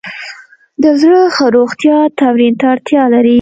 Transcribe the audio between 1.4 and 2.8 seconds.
روغتیا تمرین ته